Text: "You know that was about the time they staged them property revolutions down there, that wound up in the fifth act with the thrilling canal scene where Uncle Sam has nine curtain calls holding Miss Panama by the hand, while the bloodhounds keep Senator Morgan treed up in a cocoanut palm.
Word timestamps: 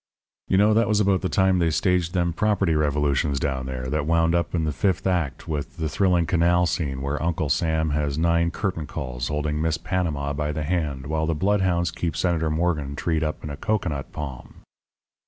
"You 0.47 0.57
know 0.57 0.73
that 0.73 0.87
was 0.87 0.99
about 0.99 1.21
the 1.21 1.29
time 1.29 1.59
they 1.59 1.69
staged 1.69 2.15
them 2.15 2.33
property 2.33 2.73
revolutions 2.73 3.39
down 3.39 3.67
there, 3.67 3.85
that 3.91 4.07
wound 4.07 4.33
up 4.33 4.55
in 4.55 4.63
the 4.63 4.71
fifth 4.71 5.05
act 5.05 5.47
with 5.47 5.77
the 5.77 5.87
thrilling 5.87 6.25
canal 6.25 6.65
scene 6.65 7.01
where 7.03 7.21
Uncle 7.21 7.49
Sam 7.49 7.91
has 7.91 8.17
nine 8.17 8.49
curtain 8.49 8.87
calls 8.87 9.27
holding 9.27 9.61
Miss 9.61 9.77
Panama 9.77 10.33
by 10.33 10.51
the 10.53 10.63
hand, 10.63 11.05
while 11.05 11.27
the 11.27 11.35
bloodhounds 11.35 11.91
keep 11.91 12.17
Senator 12.17 12.49
Morgan 12.49 12.95
treed 12.95 13.23
up 13.23 13.43
in 13.43 13.51
a 13.51 13.57
cocoanut 13.57 14.11
palm. 14.11 14.61